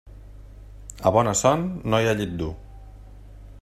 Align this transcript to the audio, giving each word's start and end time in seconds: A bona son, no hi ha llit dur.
A 1.09 1.11
bona 1.17 1.35
son, 1.43 1.67
no 1.93 2.01
hi 2.01 2.11
ha 2.13 2.17
llit 2.21 2.35
dur. 2.43 2.53